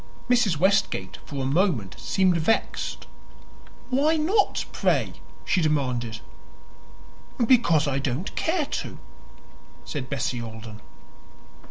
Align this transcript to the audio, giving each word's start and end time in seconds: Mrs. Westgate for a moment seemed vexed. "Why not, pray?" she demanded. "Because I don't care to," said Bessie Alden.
Mrs. 0.31 0.57
Westgate 0.57 1.19
for 1.25 1.43
a 1.43 1.45
moment 1.45 1.95
seemed 1.99 2.35
vexed. 2.35 3.05
"Why 3.91 4.17
not, 4.17 4.65
pray?" 4.71 5.13
she 5.45 5.61
demanded. 5.61 6.21
"Because 7.45 7.87
I 7.87 7.99
don't 7.99 8.35
care 8.35 8.65
to," 8.65 8.97
said 9.85 10.09
Bessie 10.09 10.41
Alden. 10.41 10.81